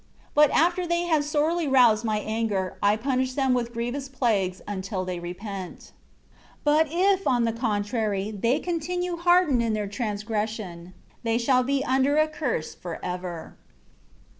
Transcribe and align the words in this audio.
But 0.33 0.49
after 0.49 0.87
they 0.87 1.03
had 1.03 1.23
sorely 1.23 1.67
roused 1.67 2.03
My 2.03 2.17
anger, 2.17 2.75
I 2.81 2.95
punished 2.97 3.35
them 3.35 3.53
with 3.53 3.71
grievous 3.71 4.09
plagues, 4.09 4.59
until 4.67 5.05
they 5.05 5.19
repent. 5.19 5.91
10 6.63 6.63
But, 6.63 6.87
if 6.89 7.27
on 7.27 7.43
the 7.43 7.53
contrary, 7.53 8.31
they 8.31 8.59
still 8.59 8.73
continue 8.73 9.15
hardened 9.17 9.61
in 9.61 9.73
their 9.73 9.85
transgression, 9.87 10.95
they 11.21 11.37
shall 11.37 11.61
be 11.61 11.85
under 11.85 12.17
a 12.17 12.27
curse 12.27 12.73
forever." 12.73 13.55